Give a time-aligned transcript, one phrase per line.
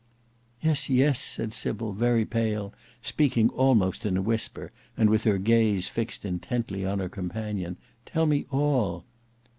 [0.63, 5.89] "Yes, yes," said Sybil very pale, speaking almost in a whisper and with her gaze
[5.89, 7.77] fixed intently on her companion.
[8.07, 9.05] "Tell me all."